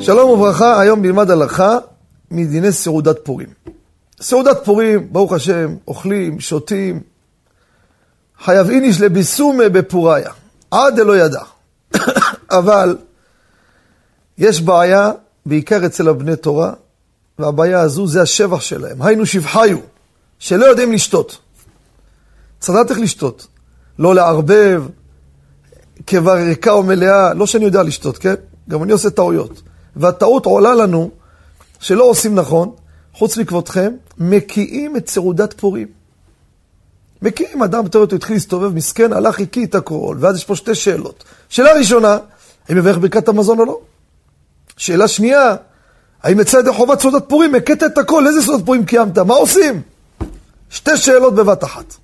שלום 0.00 0.30
וברכה, 0.30 0.80
היום 0.80 1.02
נלמד 1.02 1.30
הלכה 1.30 1.78
מדיני 2.30 2.72
סעודת 2.72 3.16
פורים. 3.22 3.48
סעודת 4.20 4.64
פורים, 4.64 5.12
ברוך 5.12 5.32
השם, 5.32 5.76
אוכלים, 5.88 6.40
שותים. 6.40 7.00
חייב 8.44 8.70
איניש 8.70 9.00
לביסומה 9.00 9.68
בפוריה, 9.68 10.30
עד 10.70 10.96
דלא 10.96 11.16
ידע. 11.16 11.42
אבל 12.58 12.96
יש 14.38 14.60
בעיה, 14.60 15.12
בעיקר 15.46 15.86
אצל 15.86 16.08
הבני 16.08 16.36
תורה, 16.36 16.72
והבעיה 17.38 17.80
הזו 17.80 18.06
זה 18.06 18.22
השבח 18.22 18.60
שלהם. 18.60 19.02
היינו 19.02 19.26
שבחיו, 19.26 19.78
שלא 20.38 20.64
יודעים 20.64 20.92
לשתות. 20.92 21.38
לדעת 22.68 22.90
איך 22.90 22.98
לשתות. 22.98 23.46
לא 23.98 24.14
לערבב, 24.14 24.84
קיבה 26.04 26.34
ריקה 26.34 26.70
או 26.70 26.82
מלאה, 26.82 27.34
לא 27.34 27.46
שאני 27.46 27.64
יודע 27.64 27.82
לשתות, 27.82 28.18
כן? 28.18 28.34
גם 28.68 28.82
אני 28.82 28.92
עושה 28.92 29.10
טעויות. 29.10 29.62
והטעות 29.98 30.46
עולה 30.46 30.74
לנו 30.74 31.10
שלא 31.80 32.04
עושים 32.04 32.34
נכון, 32.34 32.70
חוץ 33.12 33.36
מכבודכם, 33.36 33.92
מקיאים 34.18 34.96
את 34.96 35.08
סעודת 35.08 35.52
פורים. 35.60 35.88
מקיאים 37.22 37.62
אדם, 37.62 37.88
תראו 37.88 38.04
אותו, 38.04 38.16
התחיל 38.16 38.36
להסתובב, 38.36 38.74
מסכן, 38.74 39.12
הלך, 39.12 39.40
הקיא 39.40 39.66
את 39.66 39.74
הכל, 39.74 40.16
ואז 40.20 40.36
יש 40.36 40.44
פה 40.44 40.56
שתי 40.56 40.74
שאלות. 40.74 41.24
שאלה 41.48 41.72
ראשונה, 41.72 42.18
האם 42.68 42.76
מברך 42.76 42.98
ברכת 42.98 43.28
המזון 43.28 43.58
או 43.58 43.64
לא? 43.64 43.80
שאלה 44.76 45.08
שנייה, 45.08 45.56
האם 46.22 46.40
יצא 46.40 46.56
ידי 46.56 46.72
חובת 46.72 47.00
סעודת 47.00 47.24
פורים, 47.28 47.54
הכית 47.54 47.82
את 47.82 47.98
הכל, 47.98 48.26
איזה 48.26 48.42
סעודת 48.42 48.64
פורים 48.64 48.84
קיימת? 48.84 49.18
מה 49.18 49.34
עושים? 49.34 49.82
שתי 50.70 50.96
שאלות 50.96 51.34
בבת 51.34 51.64
אחת. 51.64 51.94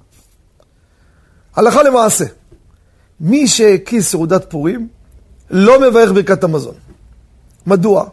הלכה 1.56 1.82
למעשה, 1.82 2.24
מי 3.20 3.48
שהקיא 3.48 4.00
סעודת 4.00 4.50
פורים, 4.50 4.88
לא 5.50 5.80
מברך 5.80 6.12
ברכת 6.12 6.44
המזון. 6.44 6.74
מדוע? 7.66 8.04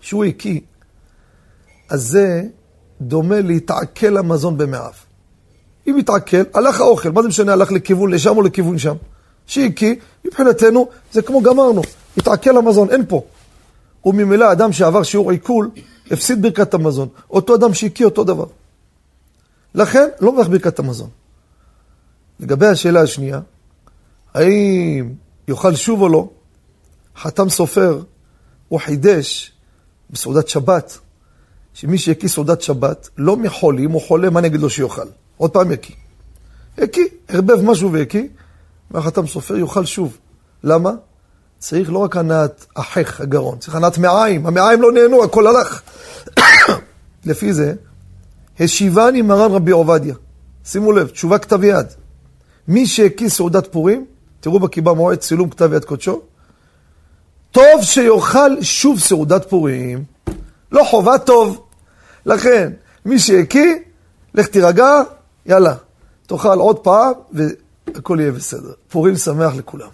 שהוא 0.00 0.24
הקיא, 0.24 0.60
אז 1.90 2.02
זה 2.02 2.42
דומה 3.00 3.40
להתעכל 3.40 4.16
המזון 4.16 4.58
במעיו. 4.58 4.92
אם 5.86 5.96
התעכל, 5.96 6.42
הלך 6.54 6.80
האוכל, 6.80 7.10
מה 7.10 7.22
זה 7.22 7.28
משנה, 7.28 7.52
הלך 7.52 7.72
לכיוון 7.72 8.10
לשם 8.10 8.36
או 8.36 8.42
לכיוון 8.42 8.78
שם? 8.78 8.94
שהקיא, 9.46 9.94
מבחינתנו, 10.24 10.88
זה 11.12 11.22
כמו 11.22 11.42
גמרנו, 11.42 11.82
התעכל 12.16 12.56
המזון, 12.56 12.90
אין 12.90 13.06
פה. 13.08 13.22
וממילא 14.04 14.52
אדם 14.52 14.72
שעבר 14.72 15.02
שיעור 15.02 15.30
עיכול, 15.30 15.70
הפסיד 16.10 16.42
ברכת 16.42 16.74
המזון. 16.74 17.08
אותו 17.30 17.54
אדם 17.54 17.74
שהקיא 17.74 18.04
אותו 18.04 18.24
דבר. 18.24 18.46
לכן, 19.74 20.08
לא 20.20 20.32
מברך 20.32 20.48
ברכת 20.48 20.78
המזון. 20.78 21.08
לגבי 22.40 22.66
השאלה 22.66 23.02
השנייה, 23.02 23.40
האם 24.34 25.12
יאכל 25.48 25.74
שוב 25.74 26.02
או 26.02 26.08
לא, 26.08 26.28
חתם 27.16 27.48
סופר, 27.48 28.00
הוא 28.68 28.80
חידש 28.80 29.52
בסעודת 30.10 30.48
שבת, 30.48 30.98
שמי 31.74 31.98
שיקיא 31.98 32.28
סעודת 32.28 32.62
שבת, 32.62 33.08
לא 33.18 33.36
מחולי, 33.36 33.84
אם 33.84 33.90
הוא 33.90 34.02
חולה, 34.02 34.30
מה 34.30 34.40
נגיד 34.40 34.60
לו 34.60 34.70
שיאכל? 34.70 35.06
עוד 35.36 35.50
פעם 35.50 35.72
יקיא. 35.72 35.94
יקיא, 36.78 37.04
ערבב 37.28 37.62
משהו 37.62 37.92
ויקיא, 37.92 38.28
והחתם 38.90 39.26
סופר 39.26 39.56
יאכל 39.56 39.84
שוב. 39.84 40.16
למה? 40.64 40.90
צריך 41.58 41.92
לא 41.92 41.98
רק 41.98 42.16
הנעת 42.16 42.66
החך, 42.76 43.20
הגרון, 43.20 43.58
צריך 43.58 43.74
הנעת 43.74 43.98
מעיים, 43.98 44.46
המעיים 44.46 44.82
לא 44.82 44.92
נהנו, 44.92 45.24
הכל 45.24 45.46
הלך. 45.46 45.82
לפי 47.24 47.52
זה, 47.52 47.74
השיבני 48.60 49.22
מרן 49.22 49.52
רבי 49.52 49.70
עובדיה. 49.70 50.14
שימו 50.64 50.92
לב, 50.92 51.08
תשובה 51.08 51.38
כתב 51.38 51.64
יד. 51.64 51.86
מי 52.68 52.86
שהקיא 52.86 53.28
סעודת 53.28 53.72
פורים, 53.72 54.06
תראו 54.40 54.60
בקיבה 54.60 54.92
מועד 54.92 55.18
צילום 55.18 55.50
כתב 55.50 55.72
יד 55.72 55.84
קודשו, 55.84 56.20
טוב 57.56 57.82
שיאכל 57.82 58.62
שוב 58.62 58.98
סעודת 58.98 59.50
פורים. 59.50 60.04
לא 60.72 60.84
חובה 60.84 61.18
טוב. 61.18 61.60
לכן, 62.26 62.72
מי 63.04 63.18
שהקיא, 63.18 63.74
לך 64.34 64.46
תירגע, 64.46 65.02
יאללה, 65.46 65.74
תאכל 66.26 66.58
עוד 66.58 66.78
פעם 66.78 67.12
והכל 67.32 68.18
יהיה 68.20 68.32
בסדר. 68.32 68.72
פורים 68.88 69.16
שמח 69.16 69.54
לכולם. 69.54 69.88